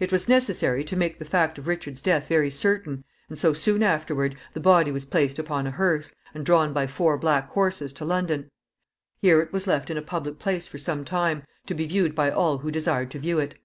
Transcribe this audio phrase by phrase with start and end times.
[0.00, 3.82] It was necessary to make the fact of Richard's death very certain, and so, soon
[3.82, 8.06] afterward, the body was placed upon a hearse, and drawn by four black horses to
[8.06, 8.50] London.
[9.20, 12.30] Here it was left in a public place for some time, to be viewed by
[12.30, 13.58] all who desired to view it.